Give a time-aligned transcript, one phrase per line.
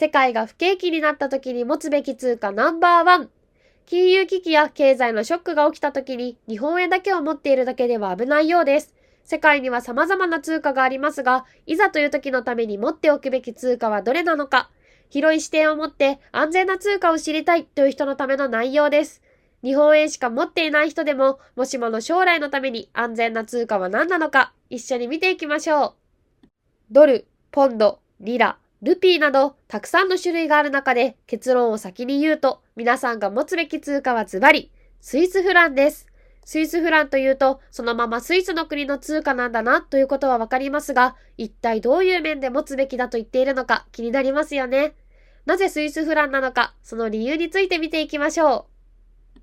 [0.00, 3.28] 世界が不景気になった時に持つべき通貨ナンバーワン。
[3.84, 8.94] 金融危機や経済のショックが起きた時に日本円だけを持っているだけでは危ないようです。
[9.24, 14.70] 世界には様々な通貨がありますが、いざという時のために持っておくべき通貨はどれなのか、
[15.10, 19.20] 広い視点を持って安全な通貨を知りたいという人のための内容です。
[19.62, 25.94] 日本円しか持っていない人でも、もしもの将来のために安全な通貨は何なのか、一緒に見ていきましょ
[26.42, 26.48] う。
[26.90, 34.70] ドル、ポンド、リラ、ルピーなどたくさんの種類がある中で結論を先に言うと皆さんが持つべき通貨はズバリ
[35.02, 36.06] スイスフランです。
[36.46, 44.94] スイスフランというとそのままスイスの国の通貨なんだなということはわかりますが一体どういう面で持つべきだと言っているのか気になりますよね。
[45.44, 48.66] なぜスイスフランなのかその理由について見ていきましょ
[49.36, 49.40] う。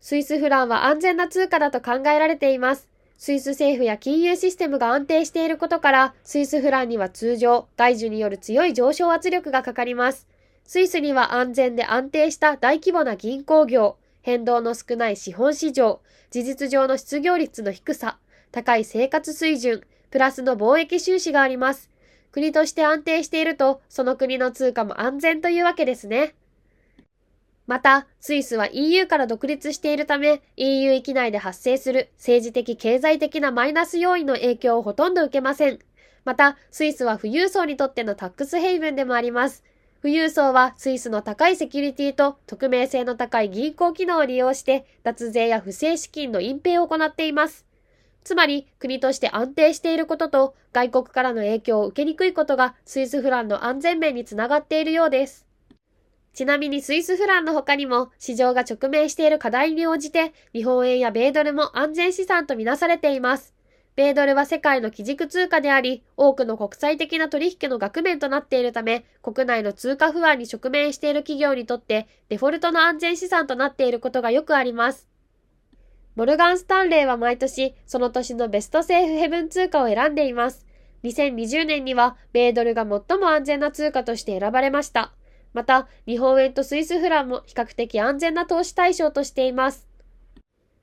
[0.00, 2.88] スイスフランは安全な通貨だと考えられています。
[3.18, 10.28] スイス政府や金融システムが安定していることから、スイスフランには通常、外需による強い上昇圧力がかかります。
[10.64, 16.00] スイスには安全で安定した大規模な銀行業、変動の少ない資本市場、
[16.30, 18.18] 事実上の失業率の低さ、
[18.52, 21.90] 高い生活水準、プラスの貿易収支があります。
[22.32, 26.34] 国として安定していると、その国の通貨も安全というわけですね。
[27.66, 35.78] また、スイスは EU から独立しているため、EU 域内で発生する政治的経済的なマイナス要因の影響をほとんど受けません。
[36.24, 39.64] また、スイスは富裕層にとってのタックスヘイブンでもあります。
[40.02, 47.66] 富裕層はスイスの高いセキュリティと匿名性の高い銀行機能を利用して脱税や不正資金の隠蔽を行っています。
[48.22, 55.45] つまり国として安定していることと外国からの影響を受けにくいことがスイスフランの安全面につながっているようです。
[56.36, 63.54] ちなみにスイスフランの他にも市場が直面している課題に応じて日本円や米ドルも安全資産とみなされています。
[63.96, 75.08] 米ドルは世界の基軸通貨であり、多くの国際的な取引の額面となっているため、国内の通貨不安に直面している企業にとってデフォルトの安全資産となっていることがよくあります。
[76.16, 80.66] モルガン・スタンレーは毎年、その年のベストセーフヘブン通貨を選んでいます。
[81.04, 85.15] 2020年には、米ドルが最も安全な通貨として選ばれました。
[85.56, 89.88] また、日本円とスイスフランも比較的安全な投資対象としています。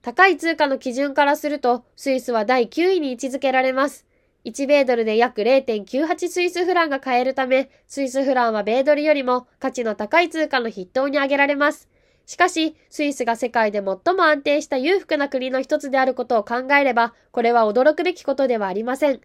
[0.00, 4.06] 高い通貨の基準からすると、スイスは第9位に位置づけられます。
[4.44, 11.88] 1米ドルで約0.98スイスフランが買えるため、スイスフランは米ドルよりも価値の高い通貨の筆頭に挙げられます。
[12.26, 19.20] しかし、スイスが世界で最も安定した裕福な国の一つであることを考えれば、これは驚くべきことではありません。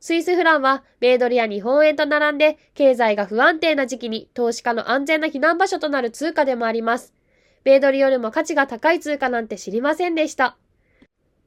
[0.00, 7.14] スイスフランは米ドルや日本円と並んで経済が不安定な時期に投資家の安全な避難場所となる通貨でもあります。
[7.64, 10.56] 米ドルよりも価値が高い通貨なんて知りませんでした。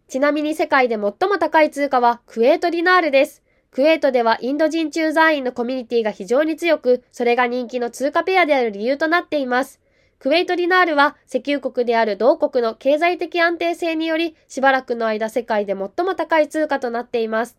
[0.07, 3.41] ちなみに世界で最も高い通貨はクエートディナールです。
[3.72, 9.79] クウェートではインド人駐在員のコミュニティが非常に強く、それが人気の通貨ペアである理由となっています。
[10.19, 17.57] クウェートディナールは石油国である同国の経済的安定性により、しばらくの間世界で最も高い通貨となっています。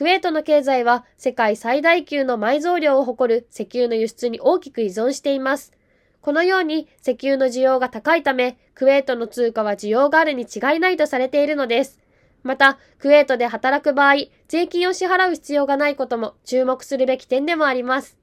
[0.00, 5.74] クウェートの経済は世界最大級の埋蔵量を誇る石油の輸出に大きく依存しています。
[6.22, 11.98] このように石油の需要が高いため、クウェートの通貨は需要があるに違いないとされているのです。
[12.42, 14.14] また、クウェートで働く場合、
[14.48, 18.16] 税金を支払う必要がないことも注目するべき点でもあります。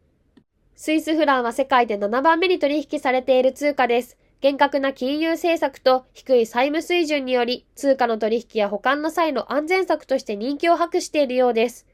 [0.75, 4.17] スイスフランは世界で7番目に取引されている通貨です。
[4.39, 11.87] 厳格な金融政策と低い債務水準により、通貨の取引や保管の際の安全策として人気を博しているようです。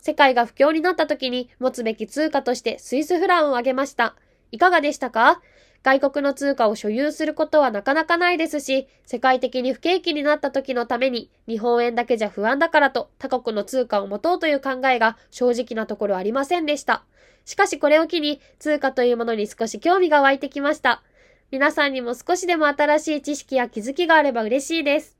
[0.00, 4.14] 世界が不況になった時に持つべき通貨としてスイスフランを挙げました。
[4.52, 5.42] いかがでしたか？
[5.82, 17.04] 外国の通貨を所有することはなかなかないですし、世界的に不景気になった時のために、日本円だけじゃ不安だからと他国の通貨を持とうという考えが正直なところありませんでした。
[17.44, 21.02] しかしこれを機に、通貨というものに少し興味が湧いてきました。
[21.50, 25.17] 皆さんにも少しでも新しい知識や気づきがあれば嬉しいです。